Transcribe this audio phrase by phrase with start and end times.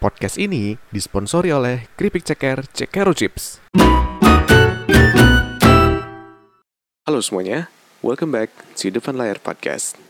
[0.00, 3.60] Podcast ini disponsori oleh Keripik Ceker Cekero Chips.
[7.04, 7.68] Halo semuanya,
[8.00, 8.48] welcome back
[8.80, 10.09] to Depan Layar Podcast.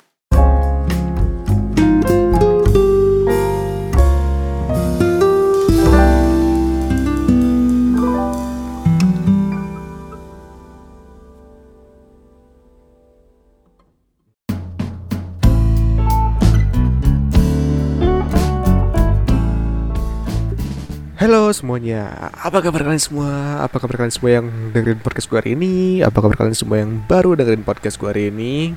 [21.20, 23.60] Halo semuanya, apa kabar kalian semua?
[23.60, 26.00] Apa kabar kalian semua yang dengerin podcast gue hari ini?
[26.00, 28.72] Apa kabar kalian semua yang baru dengerin podcast gue hari ini?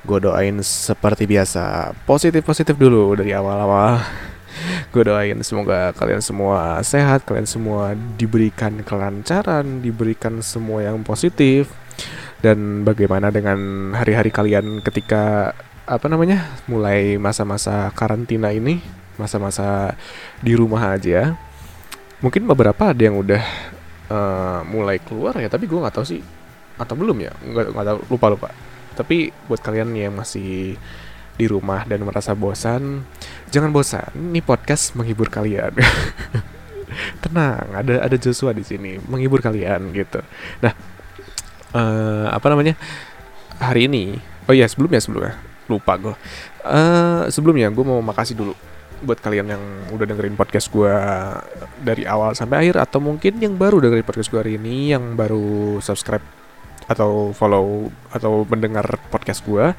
[0.00, 4.00] Gue doain seperti biasa, positif-positif dulu dari awal-awal
[4.96, 11.68] Gue doain semoga kalian semua sehat, kalian semua diberikan kelancaran, diberikan semua yang positif
[12.40, 15.52] Dan bagaimana dengan hari-hari kalian ketika,
[15.84, 18.80] apa namanya, mulai masa-masa karantina ini
[19.20, 19.92] Masa-masa
[20.40, 21.36] di rumah aja
[22.24, 23.44] mungkin beberapa ada yang udah
[24.08, 26.24] uh, mulai keluar ya tapi gue nggak tahu sih.
[26.80, 27.36] Atau belum ya?
[27.44, 27.98] Nggak nggak tahu.
[28.08, 28.48] Lupa lupa.
[28.96, 30.80] Tapi buat kalian yang masih
[31.34, 33.04] di rumah dan merasa bosan
[33.52, 34.08] jangan bosan.
[34.16, 35.76] Ini podcast menghibur kalian.
[37.22, 38.96] Tenang ada ada Joshua di sini.
[39.04, 40.24] Menghibur kalian gitu.
[40.64, 40.72] Nah
[41.76, 42.72] uh, apa namanya?
[43.60, 44.16] Hari ini
[44.48, 45.36] oh iya sebelumnya sebelumnya.
[45.68, 46.16] Lupa gue
[46.64, 48.56] uh, sebelumnya gue mau makasih dulu
[49.02, 50.92] buat kalian yang udah dengerin podcast gue
[51.82, 55.82] dari awal sampai akhir atau mungkin yang baru dengerin podcast gue hari ini yang baru
[55.82, 56.22] subscribe
[56.84, 59.72] atau follow atau mendengar podcast gue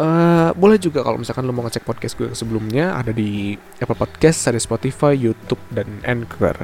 [0.00, 4.48] uh, boleh juga kalau misalkan lo mau ngecek podcast gue sebelumnya ada di Apple Podcast
[4.48, 6.56] ada Spotify YouTube dan Anchor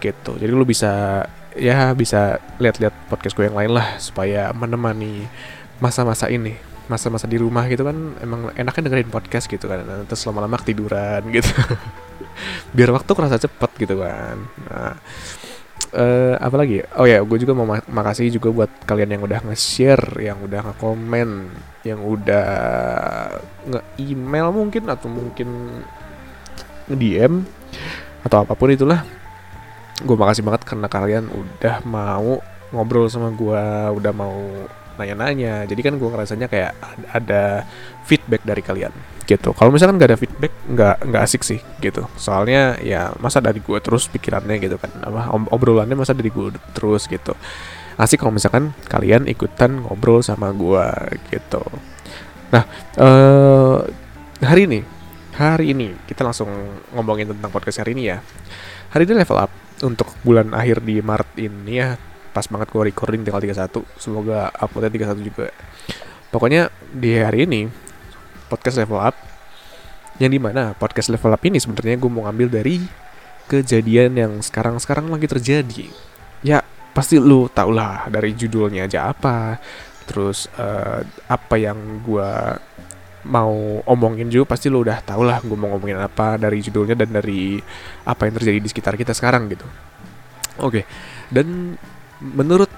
[0.00, 0.36] gitu.
[0.36, 5.26] Jadi lo bisa ya bisa lihat-lihat podcast gue yang lain lah supaya menemani
[5.78, 9.80] masa-masa ini masa-masa di rumah gitu kan emang enaknya dengerin podcast gitu kan.
[9.84, 11.50] Nah, terus lama-lama ketiduran gitu.
[12.76, 14.36] Biar waktu kerasa cepet gitu kan.
[14.68, 14.92] Nah
[15.94, 16.82] uh, apa lagi?
[16.98, 20.60] Oh ya gue juga mau mak makasih juga buat kalian yang udah nge-share yang udah
[20.70, 21.30] nge-komen
[21.86, 22.48] yang udah
[23.70, 25.48] nge-email mungkin atau mungkin
[26.90, 27.46] nge-DM
[28.26, 29.06] atau apa pun itulah.
[30.02, 32.42] Gue makasih banget karena kalian udah mau
[32.74, 34.34] ngobrol sama gue udah mau
[34.96, 35.66] nanya-nanya.
[35.66, 36.72] Jadi kan gue ngerasanya kayak
[37.10, 37.66] ada
[38.04, 38.92] feedback dari kalian
[39.24, 39.56] gitu.
[39.56, 42.04] Kalau misalkan nggak ada feedback nggak nggak asik sih gitu.
[42.20, 47.08] Soalnya ya masa dari gue terus pikirannya gitu kan apa obrolannya masa dari gue terus
[47.08, 47.32] gitu.
[47.96, 50.86] Asik kalau misalkan kalian ikutan ngobrol sama gue
[51.32, 51.62] gitu.
[52.52, 52.64] Nah
[53.00, 53.80] uh,
[54.44, 54.80] hari ini
[55.34, 56.48] hari ini kita langsung
[56.92, 58.20] ngomongin tentang podcast hari ini ya.
[58.92, 59.50] Hari ini level up
[59.82, 61.98] untuk bulan akhir di Maret ini ya
[62.34, 65.48] pas banget gue recording tanggal 31 semoga uploadnya 31 juga.
[66.34, 67.70] Pokoknya di hari ini
[68.50, 69.14] podcast level up
[70.18, 72.82] yang di mana podcast level up ini sebenarnya gue mau ngambil dari
[73.46, 75.86] kejadian yang sekarang-sekarang lagi terjadi.
[76.42, 79.58] Ya pasti lu tau lah dari judulnya aja apa
[80.06, 82.30] terus uh, apa yang gue
[83.24, 87.10] mau omongin juga pasti lu udah tau lah gue mau ngomongin apa dari judulnya dan
[87.10, 87.56] dari
[88.04, 89.66] apa yang terjadi di sekitar kita sekarang gitu.
[90.62, 90.84] Oke okay.
[91.34, 91.74] dan
[92.20, 92.70] menurut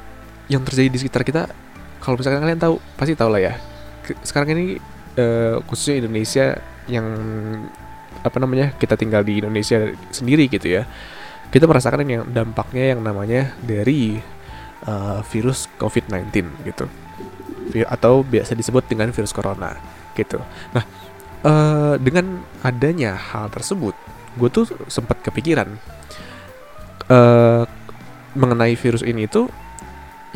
[0.47, 1.51] yang terjadi di sekitar kita
[1.99, 3.55] kalau misalkan kalian tahu pasti tahu lah ya.
[4.23, 4.79] Sekarang ini
[5.19, 7.07] uh, khususnya Indonesia yang
[8.23, 10.83] apa namanya kita tinggal di Indonesia sendiri gitu ya
[11.51, 14.19] kita merasakan yang dampaknya yang namanya dari
[14.87, 16.87] uh, virus COVID-19 gitu.
[17.87, 19.75] Atau biasa disebut dengan virus corona
[20.15, 20.39] gitu.
[20.75, 20.85] Nah
[21.47, 23.95] uh, dengan adanya hal tersebut
[24.37, 25.81] gue tuh sempat kepikiran
[27.09, 27.65] uh,
[28.37, 29.49] mengenai virus ini itu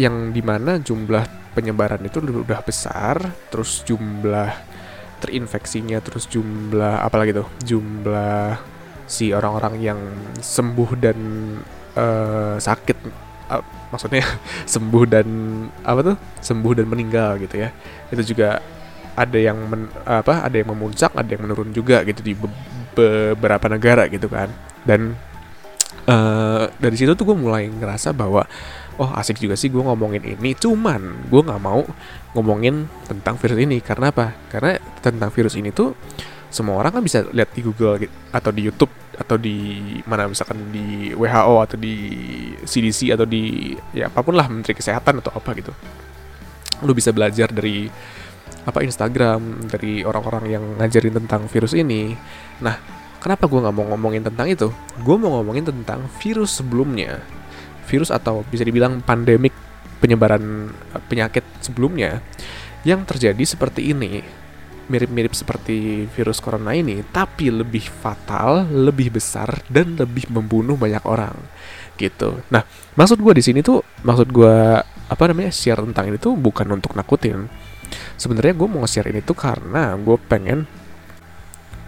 [0.00, 3.20] yang di mana jumlah penyebaran itu udah besar,
[3.52, 4.48] terus jumlah
[5.20, 8.56] terinfeksinya, terus jumlah apalagi tuh jumlah
[9.04, 10.00] si orang-orang yang
[10.40, 11.18] sembuh dan
[11.98, 12.98] uh, sakit,
[13.52, 13.60] uh,
[13.92, 14.24] maksudnya
[14.74, 15.28] sembuh dan
[15.84, 17.68] apa tuh sembuh dan meninggal gitu ya,
[18.08, 18.62] itu juga
[19.18, 22.48] ada yang men, apa ada yang memuncak, ada yang menurun juga gitu di be
[22.90, 24.48] beberapa negara gitu kan,
[24.82, 25.14] dan
[26.06, 28.46] uh, dari situ tuh gue mulai ngerasa bahwa
[29.00, 30.52] oh asik juga sih gue ngomongin ini.
[30.56, 31.82] Cuman gue nggak mau
[32.36, 33.80] ngomongin tentang virus ini.
[33.80, 34.36] Karena apa?
[34.52, 35.96] Karena tentang virus ini tuh
[36.50, 39.56] semua orang kan bisa lihat di Google gitu, atau di YouTube atau di
[40.08, 41.94] mana misalkan di WHO atau di
[42.64, 45.70] CDC atau di ya apa pun lah Menteri Kesehatan atau apa gitu.
[46.82, 47.86] Lu bisa belajar dari
[48.60, 52.12] apa Instagram dari orang-orang yang ngajarin tentang virus ini.
[52.60, 54.72] Nah Kenapa gue nggak mau ngomongin tentang itu?
[55.04, 57.20] Gue mau ngomongin tentang virus sebelumnya,
[57.84, 59.52] virus atau bisa dibilang pandemik
[60.00, 62.24] penyebaran eh, penyakit sebelumnya
[62.82, 64.40] yang terjadi seperti ini.
[64.90, 71.30] mirip-mirip seperti virus corona ini, tapi lebih fatal, lebih besar, dan lebih membunuh banyak orang
[71.94, 72.42] gitu.
[72.50, 72.66] Nah,
[72.98, 76.98] maksud gue di sini tuh, maksud gue apa namanya share tentang ini tuh bukan untuk
[76.98, 77.46] nakutin.
[78.18, 80.66] Sebenarnya gue mau share ini tuh karena gue pengen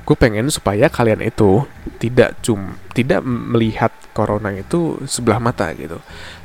[0.02, 1.62] gue pengen supaya kalian itu
[2.02, 5.98] tidak cum tidak melihat corona itu sebelah mata gitu.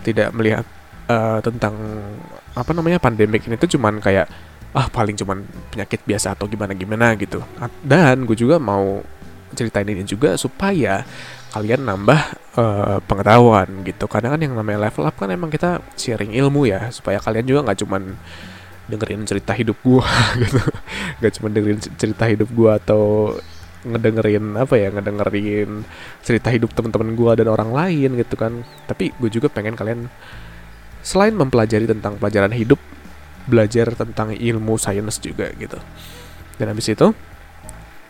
[0.06, 0.64] Tidak melihat
[1.10, 1.76] uh, tentang
[2.54, 4.30] apa namanya pandemik ini tuh cuman kayak
[4.78, 5.42] ah paling cuman
[5.74, 7.40] penyakit biasa atau gimana gimana gitu
[7.82, 9.02] dan gue juga mau
[9.56, 11.08] ceritain ini juga supaya
[11.56, 12.22] kalian nambah
[12.60, 14.06] uh, pengetahuan gitu.
[14.06, 17.60] Karena kan yang namanya level up kan emang kita sharing ilmu ya supaya kalian juga
[17.66, 18.04] nggak cuman
[18.88, 20.08] dengerin cerita hidup gua
[20.42, 20.60] gitu.
[21.20, 23.36] Gak cuma dengerin cerita hidup gua atau
[23.88, 25.86] ngedengerin apa ya ngedengerin
[26.26, 28.64] cerita hidup teman-teman gua dan orang lain gitu kan.
[28.90, 30.08] Tapi gue juga pengen kalian
[31.06, 32.80] selain mempelajari tentang pelajaran hidup
[33.48, 35.80] belajar tentang ilmu sains juga gitu.
[36.60, 37.08] Dan habis itu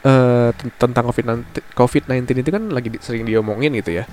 [0.07, 0.50] uh,
[0.81, 4.09] tentang COVID-19 COVID-19 itu kan lagi di, sering diomongin gitu ya.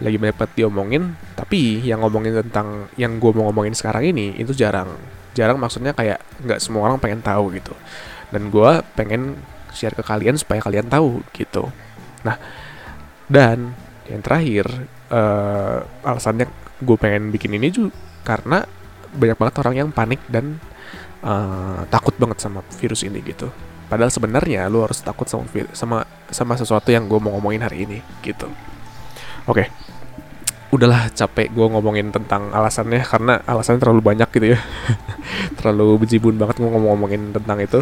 [0.00, 4.96] Lagi banyak diomongin tapi yang ngomongin tentang yang gue mau ngomongin sekarang ini itu jarang
[5.36, 7.74] jarang maksudnya kayak nggak semua orang pengen tahu gitu.
[8.30, 9.38] Dan gue pengen
[9.74, 11.70] share ke kalian supaya kalian tahu gitu.
[12.26, 12.36] Nah
[13.30, 13.74] dan
[14.10, 14.66] yang terakhir
[15.10, 16.50] uh, alasannya
[16.82, 17.94] gue pengen bikin ini juga
[18.26, 18.66] karena
[19.10, 20.58] banyak banget orang yang panik dan
[21.22, 23.50] uh, takut banget sama virus ini gitu.
[23.90, 27.98] Padahal sebenarnya lu harus takut sama sama sama sesuatu yang gue mau ngomongin hari ini
[28.22, 28.46] gitu.
[29.50, 29.89] Oke okay
[30.70, 34.58] udahlah capek gue ngomongin tentang alasannya karena alasannya terlalu banyak gitu ya.
[35.58, 37.80] Terlalu bejibun banget gue ngomong-ngomongin tentang itu.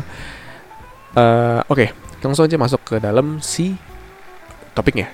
[1.13, 1.89] Uh, oke okay,
[2.25, 3.77] langsung aja masuk ke dalam si
[4.73, 5.13] topiknya.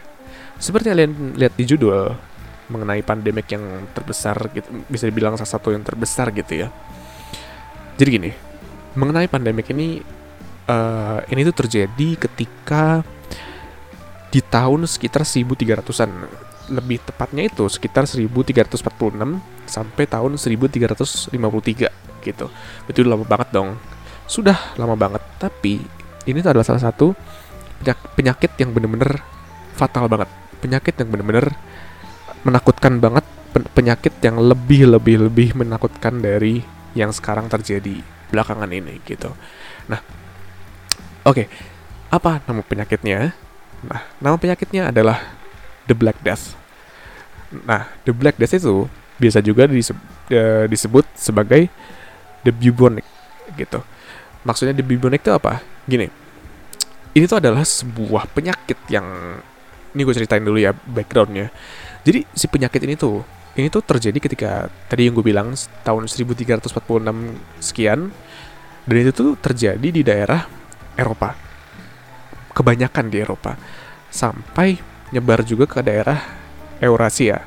[0.59, 2.15] Seperti kalian lihat di judul
[2.71, 6.69] mengenai pandemik yang terbesar gitu bisa dibilang salah satu yang terbesar gitu ya.
[7.99, 8.31] Jadi gini
[8.95, 9.99] mengenai pandemik ini
[10.71, 13.03] uh, ini tuh terjadi ketika
[14.31, 16.11] di tahun sekitar 1300-an
[16.71, 18.81] lebih tepatnya itu sekitar 1346
[19.69, 22.47] sampai tahun 1353 gitu.
[22.89, 23.77] Itu lama banget dong.
[24.25, 25.85] Sudah lama banget, tapi
[26.25, 27.13] ini adalah salah satu
[28.17, 29.21] penyakit yang bener-bener
[29.77, 30.31] fatal banget.
[30.65, 31.53] Penyakit yang bener-bener
[32.45, 33.25] menakutkan banget,
[33.77, 36.65] penyakit yang lebih lebih lebih menakutkan dari
[36.97, 38.01] yang sekarang terjadi
[38.33, 39.37] belakangan ini gitu.
[39.93, 40.01] Nah,
[41.29, 41.45] oke.
[41.45, 41.47] Okay.
[42.09, 43.35] Apa nama penyakitnya?
[43.91, 45.44] Nah, nama penyakitnya adalah
[45.87, 46.57] The Black Death.
[47.65, 48.89] Nah, The Black Death itu
[49.21, 50.05] biasa juga disebut,
[50.35, 51.71] uh, disebut sebagai
[52.43, 53.07] The Bubonic
[53.55, 53.81] gitu.
[54.43, 55.63] Maksudnya The Bubonic itu apa?
[55.87, 56.09] Gini,
[57.15, 59.07] ini tuh adalah sebuah penyakit yang
[59.95, 61.55] ini gue ceritain dulu ya backgroundnya.
[62.03, 63.23] Jadi si penyakit ini tuh
[63.55, 65.55] ini tuh terjadi ketika tadi yang gue bilang
[65.87, 66.75] tahun 1346
[67.63, 68.11] sekian
[68.85, 70.43] dan itu tuh terjadi di daerah
[70.99, 71.39] Eropa
[72.55, 73.55] kebanyakan di Eropa
[74.11, 76.19] sampai nyebar juga ke daerah
[76.83, 77.47] Eurasia.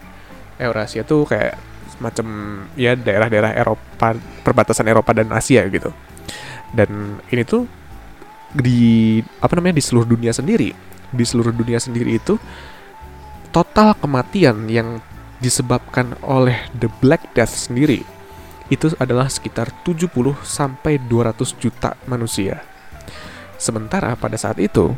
[0.56, 1.60] Eurasia tuh kayak
[1.92, 2.28] semacam
[2.80, 4.16] ya daerah-daerah Eropa
[4.48, 5.92] perbatasan Eropa dan Asia gitu.
[6.72, 7.68] Dan ini tuh
[8.56, 10.72] di apa namanya di seluruh dunia sendiri.
[11.12, 12.40] Di seluruh dunia sendiri itu
[13.52, 15.04] total kematian yang
[15.44, 18.02] disebabkan oleh the Black Death sendiri
[18.68, 20.12] itu adalah sekitar 70
[20.44, 22.60] sampai 200 juta manusia.
[23.56, 24.92] Sementara pada saat itu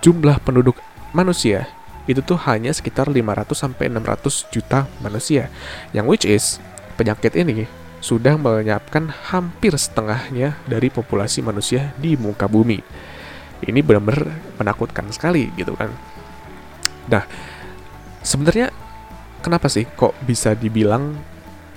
[0.00, 0.78] jumlah penduduk
[1.10, 1.66] manusia
[2.10, 5.46] itu tuh hanya sekitar 500 sampai 600 juta manusia.
[5.94, 6.44] Yang which is
[6.98, 7.70] penyakit ini
[8.02, 12.82] sudah menyiapkan hampir setengahnya dari populasi manusia di muka bumi.
[13.62, 14.26] Ini benar-benar
[14.58, 15.94] menakutkan sekali gitu kan.
[17.06, 17.22] Nah,
[18.26, 18.74] sebenarnya
[19.44, 21.14] kenapa sih kok bisa dibilang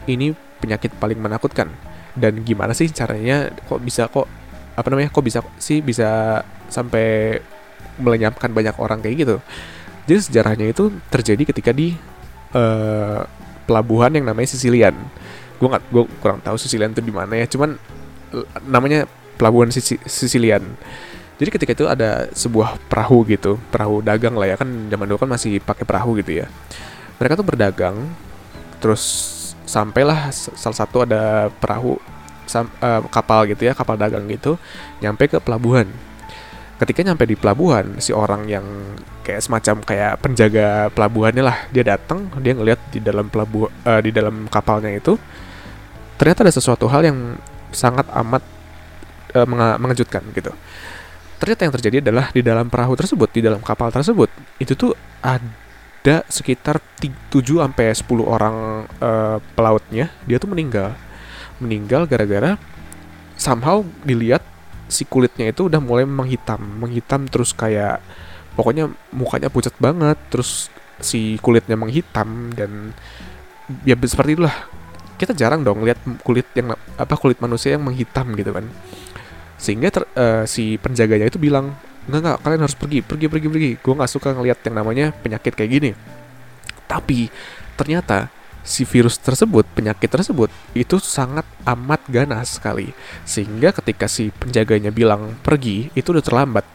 [0.10, 1.70] ini penyakit paling menakutkan?
[2.18, 4.26] Dan gimana sih caranya kok bisa kok
[4.74, 7.38] apa namanya kok bisa sih bisa sampai
[8.00, 9.38] melenyapkan banyak orang kayak gitu?
[10.04, 11.96] Jadi sejarahnya itu terjadi ketika di
[12.52, 13.24] uh,
[13.64, 14.96] pelabuhan yang namanya Sicilian.
[15.60, 17.48] Gue nggak, gue kurang tahu Sicilian itu di mana ya.
[17.48, 17.80] Cuman
[18.68, 19.08] namanya
[19.40, 19.72] pelabuhan
[20.08, 20.66] Sicilian.
[21.40, 25.30] Jadi ketika itu ada sebuah perahu gitu, perahu dagang lah ya kan zaman dulu kan
[25.34, 26.48] masih pakai perahu gitu ya.
[27.18, 27.98] Mereka tuh berdagang,
[28.78, 29.04] terus
[29.66, 31.98] sampailah salah satu ada perahu
[32.54, 34.62] uh, kapal gitu ya, kapal dagang gitu,
[35.02, 35.90] nyampe ke pelabuhan
[36.82, 38.66] ketika nyampe di pelabuhan si orang yang
[39.22, 44.12] kayak semacam kayak penjaga pelabuhannya lah dia datang dia ngelihat di dalam pelabuhan uh, di
[44.12, 45.16] dalam kapalnya itu
[46.18, 47.38] ternyata ada sesuatu hal yang
[47.74, 48.44] sangat amat
[49.36, 49.48] uh,
[49.82, 50.54] mengejutkan gitu.
[51.42, 54.32] Ternyata yang terjadi adalah di dalam perahu tersebut di dalam kapal tersebut
[54.64, 57.12] itu tuh ada sekitar 7
[57.60, 60.96] sampai 10 orang uh, pelautnya dia tuh meninggal.
[61.60, 62.56] Meninggal gara-gara
[63.36, 64.46] somehow dilihat
[64.94, 68.00] si kulitnya itu udah mulai menghitam menghitam terus kayak
[68.54, 70.70] pokoknya mukanya pucat banget terus
[71.02, 72.94] si kulitnya menghitam dan
[73.88, 74.56] ya seperti itulah.
[75.14, 78.66] Kita jarang dong lihat kulit yang apa kulit manusia yang menghitam gitu kan.
[79.56, 81.72] Sehingga ter, uh, si penjaganya itu bilang
[82.04, 83.72] nggak nggak kalian harus pergi pergi pergi pergi.
[83.80, 85.92] Gue nggak suka ngelihat yang namanya penyakit kayak gini.
[86.90, 87.30] Tapi
[87.80, 88.28] ternyata
[88.64, 92.96] si virus tersebut, penyakit tersebut itu sangat amat ganas sekali.
[93.28, 96.66] Sehingga ketika si penjaganya bilang pergi, itu udah terlambat.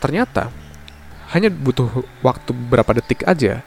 [0.00, 0.50] Ternyata
[1.36, 3.64] hanya butuh waktu beberapa detik aja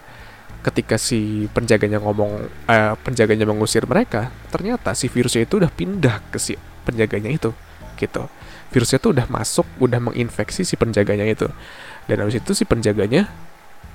[0.66, 6.42] ketika si penjaganya ngomong eh, penjaganya mengusir mereka, ternyata si virusnya itu udah pindah ke
[6.42, 7.54] si penjaganya itu
[7.96, 8.26] gitu.
[8.74, 11.46] Virusnya itu udah masuk, udah menginfeksi si penjaganya itu.
[12.10, 13.30] Dan habis itu si penjaganya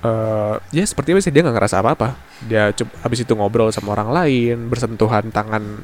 [0.02, 1.32] uh, ya seperti sih?
[1.32, 2.14] Dia nggak ngerasa apa-apa.
[2.44, 5.82] Dia habis itu ngobrol sama orang lain bersentuhan tangan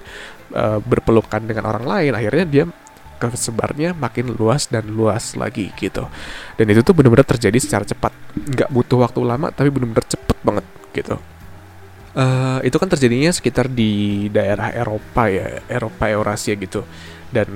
[0.53, 2.65] uh, berpelukan dengan orang lain akhirnya dia
[3.19, 6.07] kesebarnya makin luas dan luas lagi gitu.
[6.55, 8.15] Dan itu tuh benar-benar terjadi secara cepat.
[8.39, 11.17] Nggak butuh waktu lama tapi benar-benar cepet banget gitu.
[12.19, 16.83] Uh, itu kan terjadinya sekitar di daerah Eropa ya Eropa Eurasia gitu.
[17.29, 17.51] Dan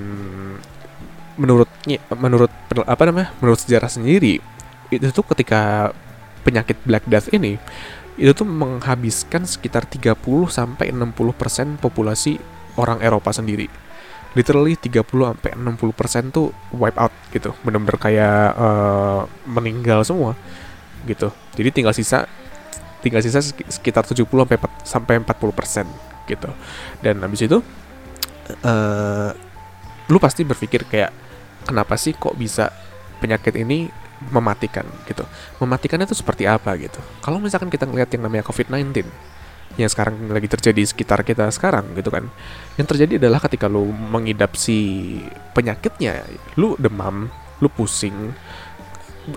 [1.33, 2.53] menurutnya menurut
[2.85, 4.37] apa namanya menurut sejarah sendiri
[4.93, 5.91] itu tuh ketika
[6.43, 7.57] penyakit Black Death ini
[8.21, 10.21] itu tuh menghabiskan sekitar 30
[10.53, 12.37] sampai 60% populasi
[12.77, 13.69] orang Eropa sendiri.
[14.37, 17.57] Literally 30 sampai 60% tuh wipe out gitu.
[17.65, 20.37] Bener-bener kayak uh, meninggal semua
[21.09, 21.33] gitu.
[21.57, 22.29] Jadi tinggal sisa
[23.03, 26.51] tinggal sisa sekitar 70 sampai sampai 40% gitu.
[27.01, 27.59] Dan habis itu
[28.63, 29.31] uh,
[30.09, 31.11] lu pasti berpikir kayak
[31.65, 32.69] kenapa sih kok bisa
[33.23, 35.27] penyakit ini mematikan gitu.
[35.59, 37.01] Mematikannya itu seperti apa gitu.
[37.25, 39.09] Kalau misalkan kita ngelihat yang namanya COVID-19
[39.81, 42.29] yang sekarang lagi terjadi di sekitar kita sekarang gitu kan.
[42.77, 45.19] Yang terjadi adalah ketika lu mengidap si
[45.57, 46.23] penyakitnya,
[46.61, 48.37] lu demam, lu pusing,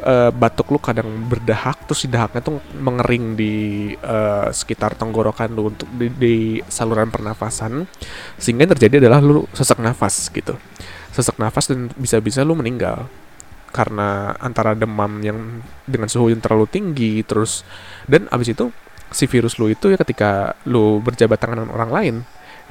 [0.03, 3.53] uh, batuk lu kadang berdahak terus si dahaknya tuh mengering di
[4.01, 7.85] uh, sekitar tenggorokan lu untuk di, di saluran pernafasan
[8.41, 10.57] sehingga yang terjadi adalah lu sesak nafas gitu
[11.13, 13.05] sesak nafas dan bisa-bisa lu meninggal
[13.75, 17.67] karena antara demam yang dengan suhu yang terlalu tinggi terus
[18.07, 18.71] dan abis itu
[19.11, 22.15] si virus lu itu ya ketika lu berjabat tangan dengan orang lain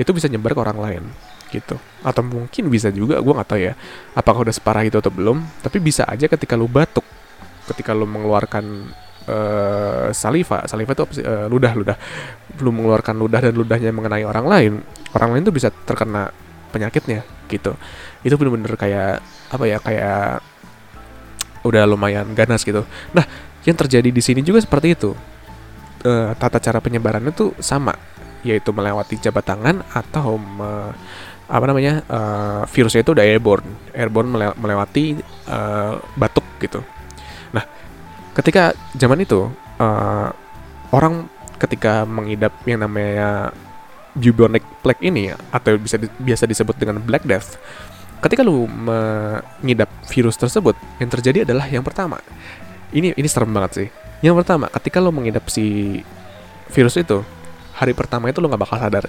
[0.01, 1.05] itu bisa nyebar ke orang lain
[1.53, 1.77] gitu.
[2.03, 3.73] Atau mungkin bisa juga gue nggak tahu ya
[4.17, 7.07] apakah udah separah itu atau belum tapi bisa aja ketika lu batuk
[7.71, 8.91] ketika lu mengeluarkan
[9.29, 11.97] uh, saliva saliva itu uh, ludah ludah.
[12.59, 14.73] Lu mengeluarkan ludah dan ludahnya mengenai orang lain
[15.15, 16.33] orang lain tuh bisa terkena
[16.75, 17.79] penyakitnya gitu.
[18.27, 19.23] Itu bener-bener kayak
[19.55, 20.54] apa ya kayak
[21.64, 22.85] udah lumayan ganas gitu.
[23.16, 23.25] Nah,
[23.64, 25.11] yang terjadi di sini juga seperti itu.
[26.04, 27.97] E, tata cara penyebarannya tuh sama,
[28.44, 30.92] yaitu melewati jabat tangan atau me,
[31.49, 32.21] apa namanya e,
[32.68, 34.30] virusnya itu udah airborne, airborne
[34.61, 35.16] melewati
[35.49, 35.59] e,
[36.14, 36.85] batuk gitu.
[37.56, 37.64] Nah,
[38.37, 39.49] ketika zaman itu
[39.80, 39.87] e,
[40.92, 43.56] orang ketika mengidap yang namanya
[44.14, 47.59] bubonic plague ini atau bisa di, biasa disebut dengan black death
[48.25, 52.25] ketika lu mengidap virus tersebut, yang terjadi adalah yang pertama.
[52.88, 53.88] Ini ini serem banget sih.
[54.25, 56.00] Yang pertama, ketika lu mengidap si
[56.73, 57.21] virus itu,
[57.76, 59.04] hari pertama itu lu nggak bakal sadar,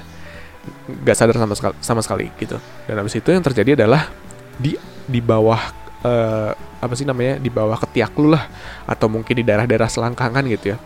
[0.91, 2.59] nggak sadar sama sekali, sama sekali gitu.
[2.83, 4.11] Dan habis itu yang terjadi adalah
[4.59, 4.75] di
[5.07, 5.61] di bawah
[6.03, 6.51] uh,
[6.83, 8.51] apa sih namanya di bawah ketiak lu lah,
[8.83, 10.77] atau mungkin di daerah-daerah selangkangan gitu ya.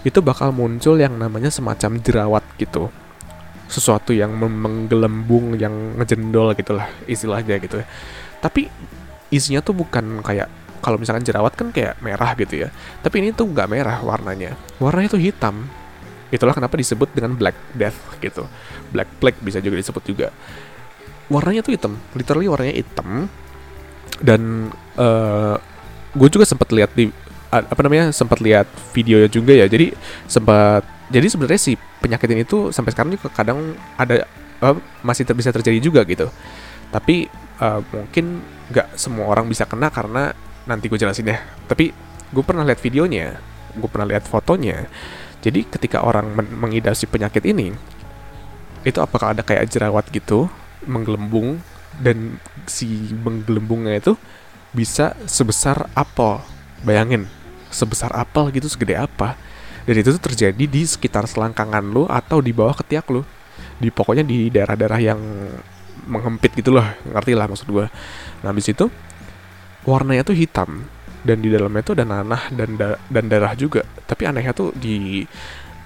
[0.00, 2.88] Itu bakal muncul yang namanya semacam jerawat gitu
[3.66, 7.86] sesuatu yang menggelembung yang ngejendol gitulah istilahnya gitu ya.
[8.38, 8.70] Tapi
[9.30, 10.46] isinya tuh bukan kayak
[10.78, 12.68] kalau misalkan jerawat kan kayak merah gitu ya.
[13.02, 14.54] Tapi ini tuh nggak merah warnanya.
[14.78, 15.66] Warnanya tuh hitam.
[16.30, 18.46] Itulah kenapa disebut dengan black death gitu.
[18.94, 20.30] Black plague bisa juga disebut juga.
[21.26, 21.98] Warnanya tuh hitam.
[22.14, 23.26] Literally warnanya hitam.
[24.22, 25.56] Dan uh, eh,
[26.14, 27.10] gue juga sempat lihat di
[27.46, 29.66] apa namanya sempat lihat videonya juga ya.
[29.66, 29.90] Jadi
[30.30, 34.26] sempat jadi sebenarnya si penyakit ini tuh sampai sekarang juga kadang ada
[34.62, 36.26] uh, masih ter bisa terjadi juga gitu.
[36.90, 37.30] Tapi
[37.62, 40.34] uh, mungkin nggak semua orang bisa kena karena
[40.66, 41.38] nanti gue jelasin ya.
[41.70, 41.94] Tapi
[42.30, 43.38] gue pernah lihat videonya
[43.76, 44.88] gue pernah lihat fotonya.
[45.44, 47.70] Jadi ketika orang men mengidap si penyakit ini
[48.82, 50.48] itu apakah ada kayak jerawat gitu
[50.88, 51.60] menggelembung
[52.00, 54.16] dan si menggelembungnya itu
[54.72, 56.42] bisa sebesar apel?
[56.82, 57.28] Bayangin
[57.70, 59.36] sebesar apel gitu segede apa
[59.86, 63.22] dan itu tuh terjadi di sekitar selangkangan lu atau di bawah ketiak lu
[63.78, 65.20] di pokoknya di daerah-daerah yang
[66.06, 67.86] menghempit gitu loh ngerti lah maksud gue
[68.42, 68.90] nah habis itu
[69.86, 70.84] warnanya tuh hitam.
[71.26, 73.82] Dan di dalamnya tuh ada nanah dan da dan darah juga.
[73.82, 75.26] Tapi anehnya tuh di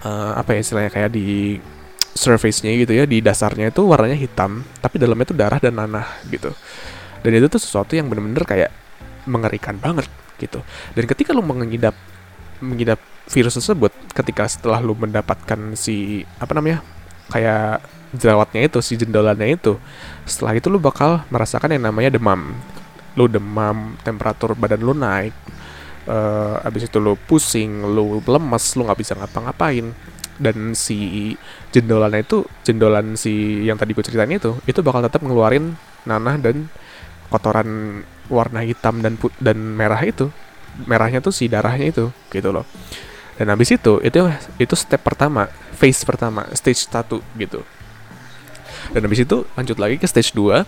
[0.05, 1.57] uh, apa ya istilahnya kayak di
[2.11, 6.53] surface-nya gitu ya di dasarnya itu warnanya hitam tapi dalamnya tuh darah dan nanah gitu.
[7.25, 8.71] Dan itu tuh sesuatu yang bener-bener kayak
[9.29, 10.61] mengerikan banget gitu.
[10.93, 11.97] Dan ketika lu mengidap
[12.61, 16.83] mengidap virus tersebut ketika setelah lu mendapatkan si apa namanya
[17.31, 17.79] kayak
[18.11, 19.79] jerawatnya itu si jendolannya itu
[20.27, 22.59] setelah itu lu bakal merasakan yang namanya demam.
[23.15, 25.35] Lu demam temperatur badan lu naik
[26.11, 29.95] uh, abis itu lu pusing lu lemes lu nggak bisa ngapa-ngapain.
[30.41, 31.37] Dan si
[31.71, 35.77] jendolannya itu jendolan si yang tadi gue ceritain itu itu bakal tetap ngeluarin
[36.09, 36.67] nanah dan
[37.29, 38.01] kotoran
[38.33, 40.35] warna hitam dan dan merah itu.
[40.81, 42.65] Merahnya tuh si darahnya itu gitu loh
[43.41, 44.21] dan habis itu itu
[44.61, 47.09] itu step pertama phase pertama stage 1
[47.41, 47.65] gitu.
[48.93, 50.61] Dan habis itu lanjut lagi ke stage 2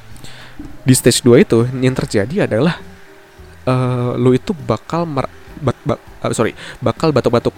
[0.88, 2.81] di stage 2 itu yang terjadi adalah
[3.69, 5.29] uh, lu itu bakal mer
[5.61, 7.52] bat, bat, uh, sorry bakal batuk-batuk.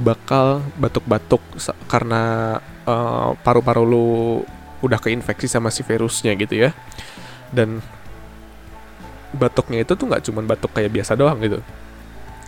[0.00, 1.44] Bakal batuk-batuk
[1.84, 2.56] karena
[2.88, 4.08] uh, paru-paru lu
[4.80, 6.72] udah keinfeksi sama si virusnya gitu ya.
[7.52, 7.84] Dan
[9.36, 11.60] batuknya itu tuh nggak cuma batuk kayak biasa doang gitu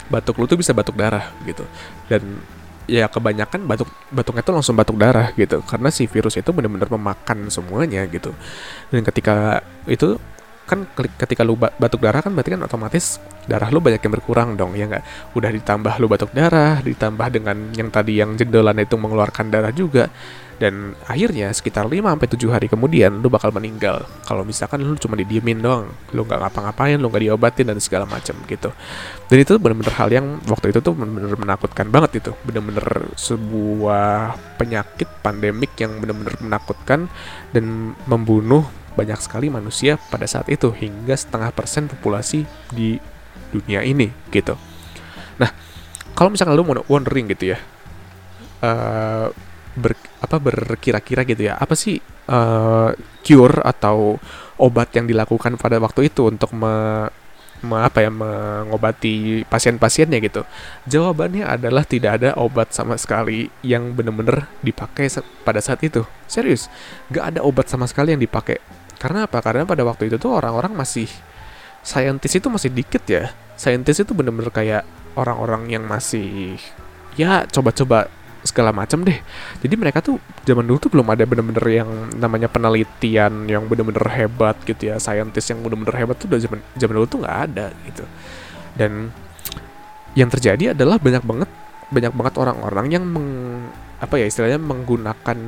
[0.09, 1.65] batuk lu tuh bisa batuk darah gitu.
[2.09, 2.41] Dan
[2.89, 5.61] ya kebanyakan batuk batuknya tuh langsung batuk darah gitu.
[5.65, 8.33] Karena si virus itu benar-benar memakan semuanya gitu.
[8.89, 10.17] Dan ketika itu
[10.69, 13.17] kan ketika lu batuk darah kan berarti kan otomatis
[13.49, 15.33] darah lu banyak yang berkurang dong ya nggak?
[15.33, 20.13] Udah ditambah lu batuk darah ditambah dengan yang tadi yang jendolan itu mengeluarkan darah juga
[20.59, 24.03] dan akhirnya sekitar 5 sampai 7 hari kemudian lu bakal meninggal.
[24.27, 25.87] Kalau misalkan lu cuma didiemin doang.
[26.11, 28.75] Lu nggak ngapa-ngapain lu nggak diobatin dan segala macam gitu.
[29.31, 32.35] Dan itu bener-bener hal yang waktu itu tuh bener-bener menakutkan banget itu.
[32.43, 37.07] Bener-bener sebuah penyakit pandemik yang bener-bener menakutkan
[37.55, 38.67] dan membunuh
[38.99, 42.43] banyak sekali manusia pada saat itu hingga setengah persen populasi
[42.75, 42.99] di
[43.55, 44.59] dunia ini gitu.
[45.39, 45.55] Nah,
[46.19, 47.63] kalau misalkan lu mau wondering gitu ya,
[48.67, 49.31] uh,
[49.79, 52.91] ber, apa berkira-kira gitu ya, apa sih uh,
[53.23, 54.19] cure atau
[54.59, 57.07] obat yang dilakukan pada waktu itu untuk me,
[57.63, 60.43] me apa ya mengobati pasien-pasiennya gitu.
[60.91, 65.07] Jawabannya adalah tidak ada obat sama sekali yang benar-benar dipakai
[65.47, 66.03] pada saat itu.
[66.27, 66.67] Serius,
[67.15, 68.59] gak ada obat sama sekali yang dipakai
[68.99, 69.39] karena apa?
[69.39, 71.07] Karena pada waktu itu tuh orang-orang masih
[71.87, 73.31] saintis itu masih dikit ya.
[73.55, 74.83] Saintis itu bener-bener kayak
[75.15, 76.59] orang-orang yang masih
[77.15, 78.11] ya coba-coba
[78.49, 79.21] segala macam deh.
[79.61, 80.17] Jadi mereka tuh
[80.49, 84.97] zaman dulu tuh belum ada bener-bener yang namanya penelitian yang bener-bener hebat gitu ya.
[84.97, 88.05] Saintis yang bener-bener hebat tuh udah zaman zaman dulu tuh nggak ada gitu.
[88.75, 89.13] Dan
[90.17, 91.51] yang terjadi adalah banyak banget
[91.89, 93.29] banyak banget orang-orang yang meng,
[94.01, 95.39] apa ya istilahnya menggunakan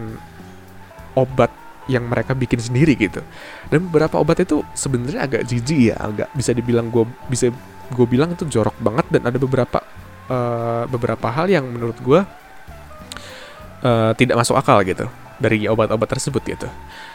[1.18, 1.52] obat
[1.90, 3.20] yang mereka bikin sendiri gitu
[3.68, 7.50] dan beberapa obat itu sebenarnya agak jijik ya agak bisa dibilang gue bisa
[7.90, 9.82] gue bilang itu jorok banget dan ada beberapa
[10.30, 12.20] uh, beberapa hal yang menurut gue
[13.84, 15.06] uh, tidak masuk akal gitu
[15.40, 16.68] dari obat-obat tersebut gitu.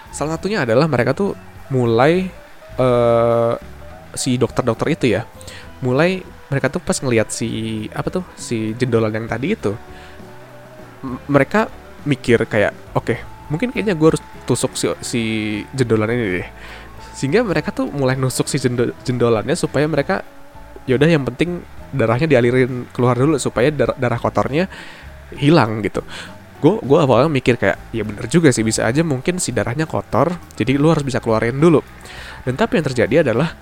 [0.10, 1.38] Salah satunya adalah mereka tuh
[1.69, 2.30] mulai
[2.78, 3.54] uh,
[4.15, 5.28] si dokter-dokter itu ya
[5.84, 9.75] mulai mereka tuh pas ngelihat si apa tuh si jendolan yang tadi itu
[11.28, 11.67] mereka
[12.06, 13.17] mikir kayak oke okay,
[13.49, 15.21] mungkin kayaknya gue harus tusuk si, si
[15.73, 16.49] jendolan ini deh.
[17.15, 20.21] Sehingga mereka tuh mulai nusuk si jendol, jendolannya supaya mereka
[20.86, 21.63] yaudah yang penting
[21.95, 24.67] darahnya dialirin keluar dulu supaya darah, darah kotornya
[25.34, 26.06] hilang gitu
[26.65, 30.34] gue gue awalnya mikir kayak ya bener juga sih bisa aja mungkin si darahnya kotor
[30.58, 31.86] jadi lu harus bisa keluarin dulu
[32.41, 33.54] dan tapi yang terjadi adalah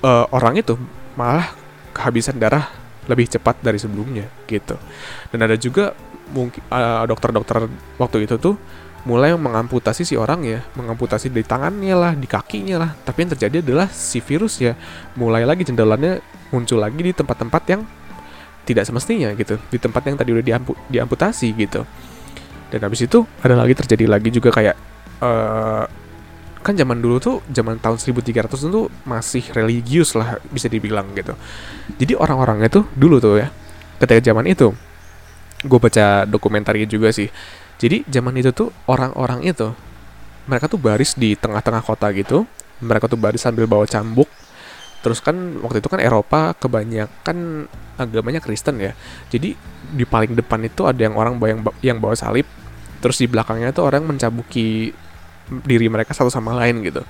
[0.00, 0.80] uh, orang itu
[1.20, 1.52] malah
[1.92, 2.72] kehabisan darah
[3.04, 4.80] lebih cepat dari sebelumnya gitu
[5.28, 5.92] dan ada juga
[6.32, 7.68] mungkin uh, dokter-dokter
[8.00, 8.56] waktu itu tuh
[9.04, 12.90] mulai mengamputasi si orang ya, mengamputasi di tangannya lah, di kakinya lah.
[13.04, 14.72] Tapi yang terjadi adalah si virus ya
[15.12, 17.84] mulai lagi jendelannya muncul lagi di tempat-tempat yang
[18.64, 21.84] tidak semestinya gitu, di tempat yang tadi udah diampu diamputasi gitu.
[22.72, 24.76] Dan habis itu ada lagi terjadi lagi juga kayak
[25.22, 25.84] uh,
[26.64, 31.36] kan zaman dulu tuh zaman tahun 1300 itu masih religius lah bisa dibilang gitu.
[32.00, 33.52] Jadi orang-orangnya tuh dulu tuh ya
[34.00, 34.74] ketika zaman itu
[35.64, 37.32] gue baca dokumentarnya juga sih
[37.80, 39.72] jadi zaman itu tuh orang-orang itu
[40.44, 42.44] mereka tuh baris di tengah-tengah kota gitu
[42.84, 44.28] mereka tuh baris sambil bawa cambuk
[45.04, 47.68] terus kan waktu itu kan Eropa kebanyakan
[48.00, 48.96] agamanya Kristen ya.
[49.28, 49.52] Jadi
[49.92, 52.48] di paling depan itu ada yang orang yang yang bawa salib.
[53.04, 54.96] Terus di belakangnya tuh orang mencabuki
[55.68, 57.04] diri mereka satu sama lain gitu.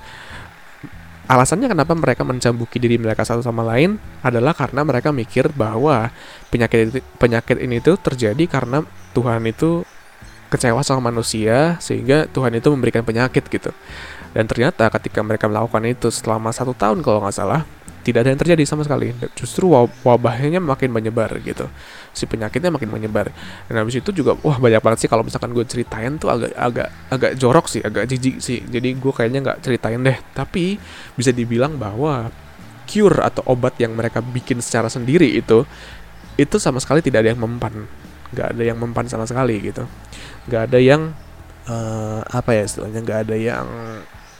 [1.25, 6.13] Alasannya kenapa mereka mencambuki diri mereka satu sama lain adalah karena mereka mikir bahwa
[6.53, 9.87] penyakit penyakit ini tuh terjadi karena Tuhan itu
[10.53, 13.73] kecewa sama manusia sehingga Tuhan itu memberikan penyakit gitu.
[14.37, 17.65] Dan ternyata ketika mereka melakukan itu selama satu tahun kalau nggak salah,
[18.05, 19.09] tidak ada yang terjadi sama sekali.
[19.33, 19.73] Justru
[20.05, 21.65] wabahnya makin menyebar gitu.
[22.13, 23.33] Si penyakitnya makin menyebar.
[23.65, 26.93] Dan habis itu juga wah banyak banget sih kalau misalkan gue ceritain tuh agak agak
[27.09, 28.61] agak jorok sih agak jijik sih.
[28.61, 30.21] Jadi gue kayaknya nggak ceritain deh.
[30.37, 30.77] Tapi
[31.17, 32.29] bisa dibilang bahwa
[32.85, 35.65] cure atau obat yang mereka bikin secara sendiri itu
[36.37, 37.89] itu sama sekali tidak ada yang mempan.
[38.29, 39.89] Nggak ada yang mempan sama sekali gitu.
[40.45, 41.01] Nggak ada yang
[41.65, 43.01] uh, apa ya istilahnya?
[43.01, 43.65] Nggak ada yang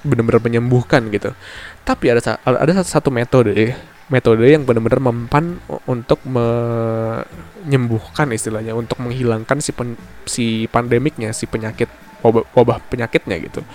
[0.05, 1.33] benar-benar menyembuhkan gitu.
[1.81, 3.73] Tapi ada ada satu metode
[4.05, 5.57] metode yang benar-benar mempan
[5.89, 9.97] untuk menyembuhkan istilahnya untuk menghilangkan si pen,
[10.29, 11.89] si pandemiknya si penyakit
[12.21, 13.65] wabah, wabah penyakitnya gitu.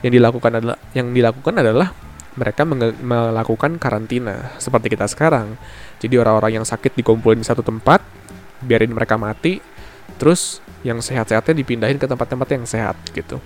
[0.00, 1.92] Yang dilakukan adalah yang dilakukan adalah
[2.34, 2.66] mereka
[3.04, 5.60] melakukan karantina seperti kita sekarang.
[6.00, 8.00] Jadi orang-orang yang sakit dikumpulin di satu tempat
[8.64, 9.60] biarin mereka mati
[10.16, 13.36] terus yang sehat-sehatnya dipindahin ke tempat-tempat yang sehat gitu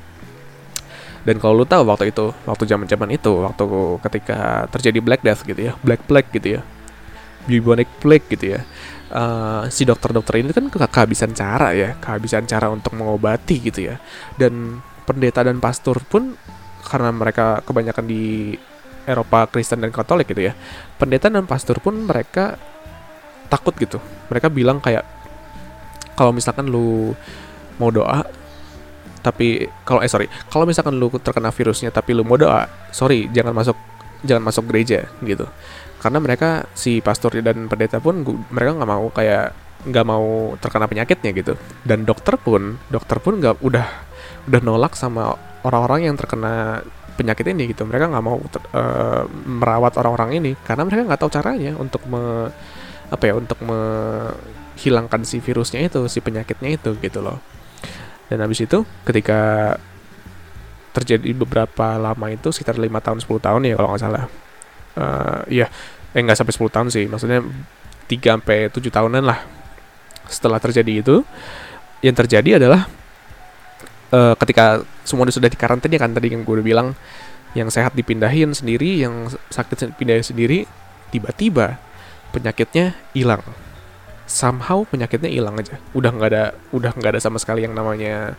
[1.28, 3.64] dan kalau lu tahu waktu itu waktu zaman zaman itu waktu
[4.08, 6.60] ketika terjadi Black Death gitu ya Black Plague gitu ya
[7.48, 8.60] bubonic plague gitu ya
[9.12, 13.96] uh, si dokter-dokter ini kan kehabisan cara ya kehabisan cara untuk mengobati gitu ya.
[14.36, 16.36] Dan pendeta dan pastor pun
[16.84, 18.54] karena mereka kebanyakan di
[19.08, 20.52] Eropa Kristen dan Katolik gitu ya
[21.00, 22.60] pendeta dan pastor pun mereka
[23.48, 23.96] takut gitu.
[24.28, 25.08] Mereka bilang kayak
[26.12, 27.16] kalau misalkan lu
[27.80, 28.28] mau doa
[29.28, 30.24] tapi kalau eh sorry.
[30.48, 33.76] Kalau misalkan lu terkena virusnya tapi lu mau doa sorry jangan masuk
[34.24, 35.44] jangan masuk gereja gitu.
[36.00, 39.52] Karena mereka si pastor dan pendeta pun mereka nggak mau kayak
[39.84, 41.52] nggak mau terkena penyakitnya gitu.
[41.84, 43.86] Dan dokter pun dokter pun nggak udah
[44.48, 46.80] udah nolak sama orang-orang yang terkena
[47.20, 47.84] penyakit ini gitu.
[47.84, 52.48] Mereka nggak mau ter, uh, merawat orang-orang ini karena mereka nggak tahu caranya untuk me,
[53.10, 57.57] apa ya untuk menghilangkan si virusnya itu si penyakitnya itu gitu loh
[58.28, 59.74] dan habis itu ketika
[60.92, 64.24] terjadi beberapa lama itu sekitar lima tahun 10 tahun ya kalau nggak salah.
[64.98, 65.70] Uh, ya
[66.12, 67.04] eh nggak sampai 10 tahun sih.
[67.08, 67.40] Maksudnya
[68.08, 69.40] 3 sampai 7 tahunan lah
[70.28, 71.16] setelah terjadi itu.
[72.04, 72.86] Yang terjadi adalah
[74.12, 76.88] uh, ketika semua sudah dikarantina kan tadi yang gue udah bilang
[77.56, 80.68] yang sehat dipindahin sendiri yang sakit dipindahin sendiri
[81.08, 81.80] tiba-tiba
[82.30, 83.40] penyakitnya hilang
[84.28, 85.80] somehow penyakitnya hilang aja.
[85.96, 88.36] Udah nggak ada udah nggak ada sama sekali yang namanya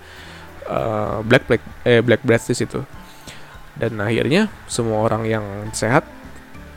[0.70, 2.86] uh, black black eh black breathes itu
[3.80, 6.04] dan akhirnya semua orang yang sehat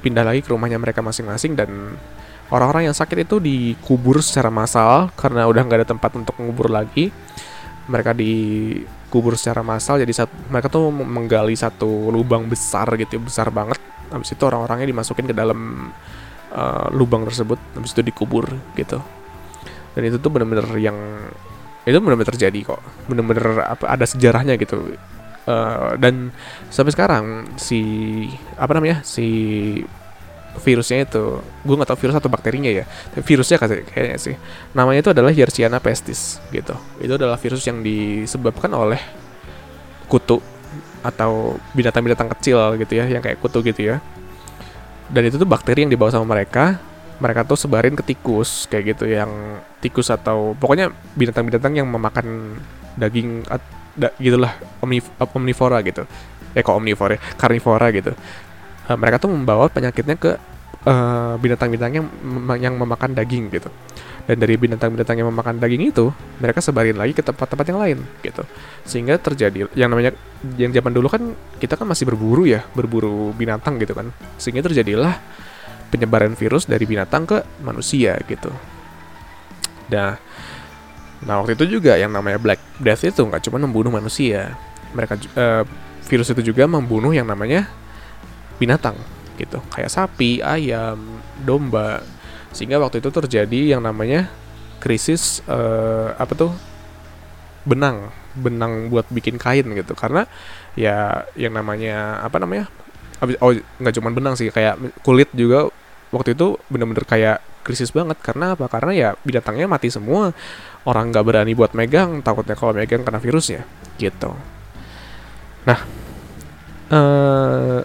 [0.07, 1.98] pindah lagi ke rumahnya mereka masing-masing dan
[2.51, 7.11] orang-orang yang sakit itu dikubur secara massal karena udah nggak ada tempat untuk mengubur lagi.
[7.83, 13.83] Mereka dikubur secara massal jadi saat, mereka tuh menggali satu lubang besar gitu besar banget.
[14.14, 15.90] Habis itu orang-orangnya dimasukin ke dalam
[16.52, 19.00] uh, lubang tersebut habis itu dikubur gitu.
[19.92, 20.96] Dan itu tuh bener-bener yang
[21.84, 22.80] itu bener-bener terjadi kok.
[23.08, 24.96] Bener-bener apa ada sejarahnya gitu.
[25.42, 26.30] Uh, dan
[26.70, 27.82] sampai sekarang si
[28.54, 29.26] apa namanya si
[30.52, 34.36] virusnya itu gue nggak tahu virus atau bakterinya ya tapi virusnya kayaknya sih.
[34.76, 36.76] Namanya itu adalah Yersinia pestis gitu.
[37.02, 39.00] Itu adalah virus yang disebabkan oleh
[40.06, 40.38] kutu
[41.02, 43.96] atau binatang-binatang kecil gitu ya yang kayak kutu gitu ya
[45.12, 46.81] dan itu tuh bakteri yang dibawa sama mereka.
[47.22, 49.31] Mereka tuh sebarin ke tikus kayak gitu yang
[49.79, 52.59] tikus atau pokoknya binatang-binatang yang memakan
[52.98, 53.46] daging
[53.94, 56.03] da, gitulah omnif omnivora gitu.
[56.57, 58.16] Eh kok omnivora karnivora gitu.
[58.90, 60.35] Uh, mereka tuh membawa penyakitnya ke
[60.87, 62.07] uh, binatang-binatang yang
[62.59, 63.71] yang memakan daging gitu.
[64.23, 68.47] Dan dari binatang-binatang yang memakan daging itu mereka sebarin lagi ke tempat-tempat yang lain gitu.
[68.87, 70.14] Sehingga terjadi yang namanya
[70.55, 71.23] yang zaman dulu kan
[71.59, 74.14] kita kan masih berburu ya berburu binatang gitu kan.
[74.38, 75.18] Sehingga terjadilah
[75.90, 78.51] penyebaran virus dari binatang ke manusia gitu.
[79.90, 80.16] Nah
[81.23, 84.59] nah waktu itu juga yang namanya Black Death itu nggak cuma membunuh manusia
[84.90, 85.62] mereka uh,
[86.07, 87.71] virus itu juga membunuh yang namanya
[88.59, 88.99] binatang
[89.38, 89.59] gitu.
[89.73, 92.05] Kayak sapi ayam domba.
[92.53, 94.29] Sehingga waktu itu terjadi yang namanya
[94.83, 96.53] krisis uh, apa tuh?
[97.64, 98.12] Benang.
[98.37, 99.97] Benang buat bikin kain gitu.
[99.97, 100.29] Karena
[100.77, 102.68] ya yang namanya apa namanya?
[103.38, 105.71] Oh nggak cuma benang sih kayak kulit juga.
[106.12, 108.21] Waktu itu bener-bener kayak krisis banget.
[108.21, 108.68] Karena apa?
[108.68, 110.35] Karena ya binatangnya mati semua.
[110.85, 112.21] Orang nggak berani buat megang.
[112.21, 113.64] Takutnya kalau megang kena virusnya.
[113.97, 114.35] Gitu.
[115.64, 115.79] Nah
[116.92, 117.81] uh,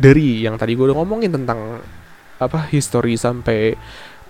[0.00, 1.84] dari yang tadi gue udah ngomongin tentang
[2.40, 3.76] apa history sampai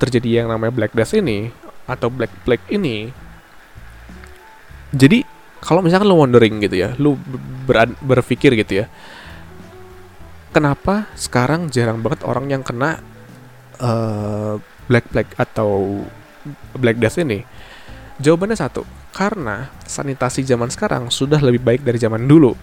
[0.02, 1.46] terjadi yang namanya Black Death ini
[1.86, 3.06] atau Black Plague ini.
[4.90, 5.22] Jadi
[5.62, 7.14] kalau misalkan lo wondering gitu ya, lo
[7.68, 8.90] ber berpikir gitu ya,
[10.50, 12.98] kenapa sekarang jarang banget orang yang kena
[13.78, 14.58] uh,
[14.90, 16.02] Black Plague atau
[16.74, 17.46] Black Death ini?
[18.18, 18.82] Jawabannya satu,
[19.14, 22.56] karena sanitasi zaman sekarang sudah lebih baik dari zaman dulu.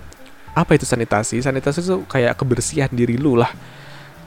[0.53, 1.41] Apa itu sanitasi?
[1.41, 3.51] Sanitasi itu kayak kebersihan diri lu lah.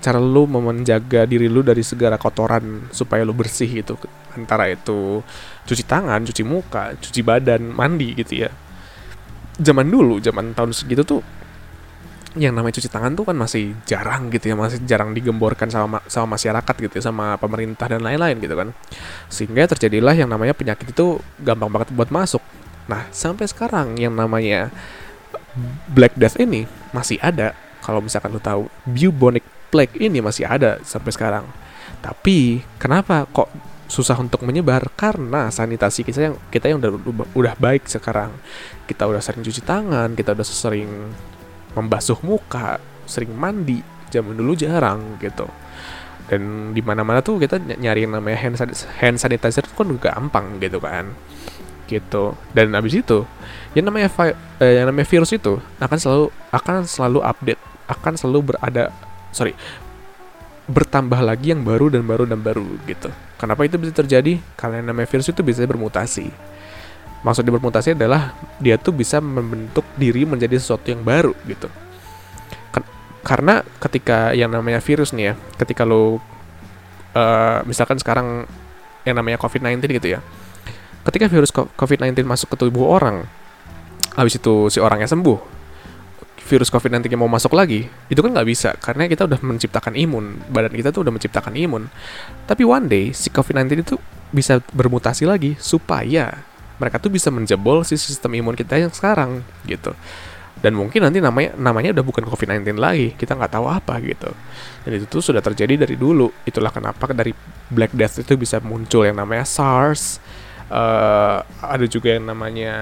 [0.01, 4.01] Cara lu menjaga diri lu dari segala kotoran supaya lu bersih gitu
[4.35, 5.23] antara itu
[5.67, 8.51] cuci tangan cuci muka cuci badan mandi gitu ya.
[9.61, 11.21] Zaman dulu zaman tahun segitu tuh
[12.39, 14.55] yang namanya cuci tangan tuh kan masih jarang gitu ya.
[14.57, 18.73] Masih jarang digemborkan sama sama masyarakat gitu ya sama pemerintah dan lain-lain gitu kan.
[19.29, 22.41] Sehingga terjadilah yang namanya penyakit itu gampang banget buat masuk.
[22.89, 24.71] Nah sampai sekarang yang namanya
[25.91, 31.11] Black Death ini masih ada kalau misalkan lu tahu bubonic plague ini masih ada sampai
[31.15, 31.45] sekarang
[32.03, 33.51] tapi kenapa kok
[33.91, 36.91] susah untuk menyebar karena sanitasi kita yang kita yang udah
[37.35, 38.31] udah baik sekarang
[38.87, 41.11] kita udah sering cuci tangan kita udah sering
[41.75, 43.83] membasuh muka, sering mandi.
[44.11, 45.47] Zaman dulu jarang gitu.
[46.27, 48.39] Dan di mana-mana tuh kita nyari yang namanya
[48.99, 51.15] hand, sanitizer itu kan gampang gitu kan.
[51.91, 52.39] Gitu.
[52.55, 53.27] Dan abis itu
[53.75, 54.07] yang namanya
[54.63, 58.95] eh, yang namanya virus itu akan selalu akan selalu update, akan selalu berada
[59.35, 59.59] sorry
[60.71, 63.11] bertambah lagi yang baru dan baru dan baru gitu.
[63.35, 64.39] Kenapa itu bisa terjadi?
[64.55, 66.31] Karena yang namanya virus itu bisa bermutasi
[67.21, 71.69] maksudnya bermutasi adalah dia tuh bisa membentuk diri menjadi sesuatu yang baru gitu
[73.21, 78.49] karena ketika yang namanya virus nih ya ketika lo uh, misalkan sekarang
[79.05, 80.21] yang namanya COVID-19 gitu ya
[81.07, 83.25] ketika virus COVID-19 masuk ke tubuh orang
[84.15, 85.61] habis itu si orangnya sembuh
[86.51, 90.43] virus COVID-19 yang mau masuk lagi itu kan nggak bisa karena kita udah menciptakan imun
[90.51, 91.87] badan kita tuh udah menciptakan imun.
[92.51, 93.95] Tapi one day si COVID-19 itu
[94.35, 96.43] bisa bermutasi lagi supaya
[96.83, 99.95] mereka tuh bisa menjebol si sistem imun kita yang sekarang gitu.
[100.61, 104.35] Dan mungkin nanti namanya namanya udah bukan COVID-19 lagi kita nggak tahu apa gitu.
[104.83, 106.29] Dan itu tuh sudah terjadi dari dulu.
[106.43, 107.31] Itulah kenapa dari
[107.71, 110.19] Black Death itu bisa muncul yang namanya SARS
[110.71, 112.75] uh, ada juga yang namanya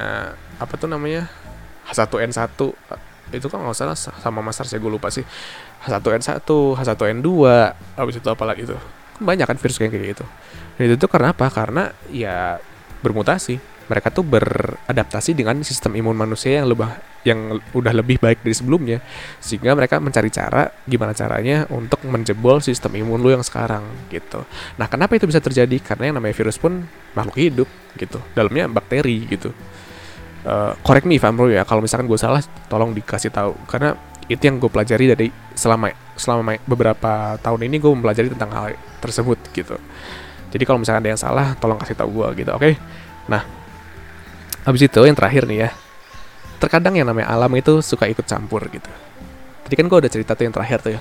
[0.60, 1.26] apa tuh namanya?
[1.88, 2.52] H1N1
[3.28, 5.24] itu kan nggak salah sama Mas SARS ya gue lupa sih.
[5.84, 7.28] H1N1 H1N2
[7.96, 8.80] habis itu apa lagi tuh?
[9.18, 10.24] Banyak kan virus kayak gitu.
[10.78, 11.48] Dan itu tuh karena apa?
[11.50, 12.60] Karena ya
[13.02, 16.88] bermutasi mereka tuh beradaptasi dengan sistem imun manusia yang lebih
[17.26, 18.98] yang udah lebih baik dari sebelumnya
[19.42, 24.44] sehingga mereka mencari cara gimana caranya untuk menjebol sistem imun lu yang sekarang gitu.
[24.78, 25.76] Nah, kenapa itu bisa terjadi?
[25.82, 28.22] Karena yang namanya virus pun makhluk hidup gitu.
[28.32, 29.50] Dalamnya bakteri gitu.
[30.46, 31.62] Uh, correct me if ya.
[31.66, 33.98] Kalau misalkan gue salah, tolong dikasih tahu karena
[34.28, 38.66] itu yang gue pelajari dari selama selama beberapa tahun ini gue mempelajari tentang hal
[39.00, 39.80] tersebut gitu.
[40.48, 42.60] Jadi kalau misalkan ada yang salah, tolong kasih tahu gue gitu, oke?
[42.60, 42.72] Okay?
[43.28, 43.44] Nah,
[44.68, 45.70] Habis itu yang terakhir nih ya.
[46.60, 48.92] Terkadang yang namanya alam itu suka ikut campur gitu.
[49.64, 51.00] Tadi kan gue udah cerita tuh yang terakhir tuh ya.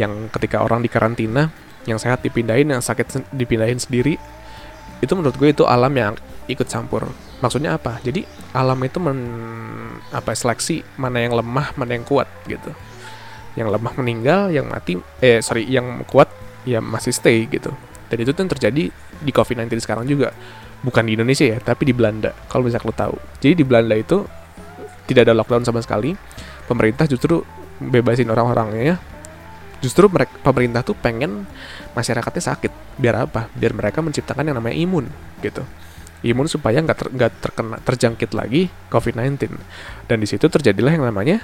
[0.00, 1.52] Yang ketika orang di karantina,
[1.84, 4.16] yang sehat dipindahin, yang sakit dipindahin sendiri.
[5.04, 6.16] Itu menurut gue itu alam yang
[6.48, 7.04] ikut campur.
[7.44, 8.00] Maksudnya apa?
[8.00, 8.24] Jadi
[8.56, 9.20] alam itu men
[10.08, 12.72] apa seleksi mana yang lemah, mana yang kuat gitu.
[13.60, 16.32] Yang lemah meninggal, yang mati eh sorry, yang kuat
[16.64, 17.76] ya masih stay gitu.
[18.08, 18.84] Dan itu tuh yang terjadi
[19.20, 20.32] di COVID-19 sekarang juga
[20.82, 22.34] bukan di Indonesia ya, tapi di Belanda.
[22.50, 23.14] Kalau misalnya lo tahu.
[23.38, 24.26] Jadi di Belanda itu
[25.06, 26.14] tidak ada lockdown sama sekali.
[26.66, 27.42] Pemerintah justru
[27.78, 28.98] bebasin orang-orangnya.
[29.82, 31.46] Justru mereka pemerintah tuh pengen
[31.94, 32.72] masyarakatnya sakit.
[32.98, 33.50] Biar apa?
[33.54, 35.10] Biar mereka menciptakan yang namanya imun
[35.42, 35.62] gitu.
[36.22, 37.08] Imun supaya nggak ter,
[37.42, 39.58] terkena terjangkit lagi COVID-19.
[40.06, 41.42] Dan di situ terjadilah yang namanya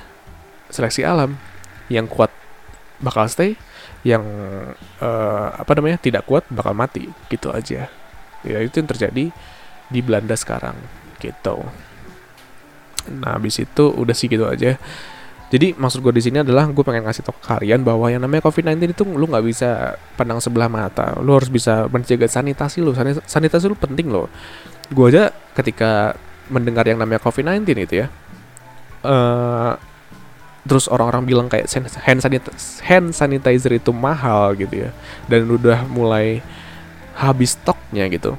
[0.70, 1.34] seleksi alam.
[1.90, 2.30] Yang kuat
[3.02, 3.58] bakal stay,
[4.06, 4.22] yang
[5.02, 7.90] uh, apa namanya tidak kuat bakal mati gitu aja
[8.46, 9.24] ya itu yang terjadi
[9.88, 10.76] di Belanda sekarang
[11.18, 11.64] gitu
[13.08, 14.76] nah habis itu udah sih gitu aja
[15.48, 18.44] jadi maksud gue di sini adalah gue pengen ngasih tau ke kalian bahwa yang namanya
[18.44, 21.16] COVID-19 itu lu nggak bisa pandang sebelah mata.
[21.24, 22.92] Lu harus bisa menjaga sanitasi lu.
[23.24, 24.28] Sanitasi lu penting loh.
[24.92, 26.12] Gue aja ketika
[26.52, 28.12] mendengar yang namanya COVID-19 itu ya,
[29.08, 29.72] uh,
[30.68, 31.64] terus orang-orang bilang kayak
[32.04, 34.90] hand sanitizer, hand sanitizer itu mahal gitu ya,
[35.32, 36.44] dan udah mulai
[37.16, 37.56] habis
[37.88, 38.36] stoknya gitu.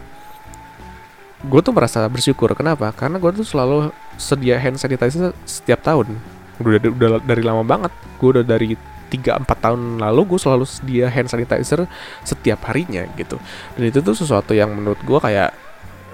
[1.49, 2.53] Gue tuh merasa bersyukur.
[2.53, 2.93] Kenapa?
[2.93, 3.89] Karena gue tuh selalu
[4.21, 6.13] sedia hand sanitizer setiap tahun.
[6.61, 7.89] Udah udah dari lama banget.
[8.21, 8.77] Gue udah dari
[9.09, 11.89] 3-4 tahun lalu gue selalu sedia hand sanitizer
[12.21, 13.41] setiap harinya gitu.
[13.73, 15.49] Dan itu tuh sesuatu yang menurut gue kayak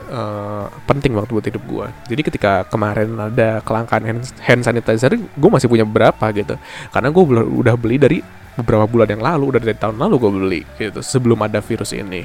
[0.07, 5.49] uh, penting waktu buat hidup gue jadi ketika kemarin ada kelangkaan hand, hand sanitizer gue
[5.51, 6.55] masih punya beberapa gitu.
[6.93, 8.23] Karena gue udah beli dari
[8.55, 12.23] beberapa bulan yang lalu udah dari tahun lalu gue beli gitu sebelum ada virus ini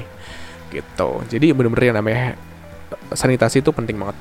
[0.71, 1.09] gitu.
[1.27, 2.39] Jadi bener-bener yang namanya
[3.11, 4.17] sanitasi itu penting banget.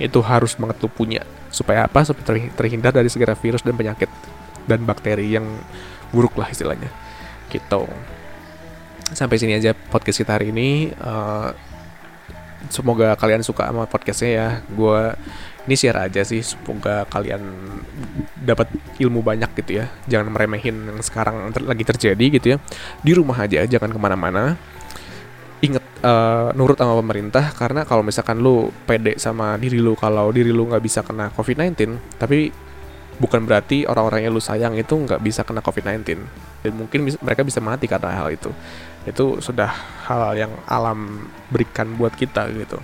[0.00, 1.22] Itu harus banget lu punya.
[1.52, 2.00] Supaya apa?
[2.02, 4.08] Supaya terhindar dari segala virus dan penyakit
[4.64, 5.44] dan bakteri yang
[6.10, 6.88] buruk lah istilahnya.
[7.52, 7.82] Gitu.
[9.12, 10.94] Sampai sini aja podcast kita hari ini.
[10.96, 11.52] Uh,
[12.70, 14.48] semoga kalian suka sama podcastnya ya.
[14.70, 15.12] Gue
[15.66, 16.40] ini share aja sih.
[16.40, 17.42] Semoga kalian
[18.40, 18.70] dapat
[19.02, 19.90] ilmu banyak gitu ya.
[20.08, 22.56] Jangan meremehin yang sekarang lagi terjadi gitu ya.
[23.02, 24.54] Di rumah aja jangan ke mana-mana.
[25.60, 30.52] Inget uh, nurut sama pemerintah karena kalau misalkan lu pede sama diri lu kalau diri
[30.52, 31.76] lu nggak bisa kena covid-19
[32.20, 32.50] tapi
[33.20, 36.24] bukan berarti orang-orang yang lu sayang itu nggak bisa kena covid-19
[36.64, 38.48] dan mungkin bis mereka bisa mati karena hal itu.
[39.04, 39.68] Itu sudah
[40.08, 42.80] hal yang alam berikan buat kita gitu.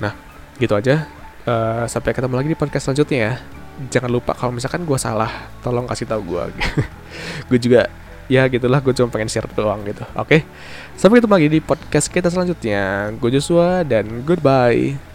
[0.00, 0.12] Nah
[0.60, 1.08] gitu aja.
[1.48, 3.34] Uh, sampai ketemu lagi di podcast selanjutnya ya.
[3.88, 6.44] Jangan lupa kalau misalkan gue salah tolong kasih tahu gue
[7.48, 7.86] gue juga
[8.28, 10.40] ya gitulah gue cuma pengen share doang gitu oke okay?
[10.94, 15.07] sampai ketemu lagi di podcast kita selanjutnya gue Joshua dan goodbye